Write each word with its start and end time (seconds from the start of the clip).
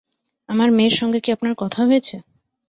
আমার 0.49 0.69
মেয়ের 0.71 0.95
সঙ্গে 0.99 1.19
কি 1.23 1.29
আপনার 1.35 1.53
কথা 1.61 1.81
হয়েছে? 1.87 2.15